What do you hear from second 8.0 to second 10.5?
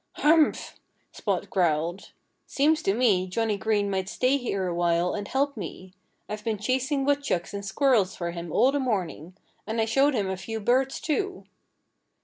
for him all the morning. And I showed him a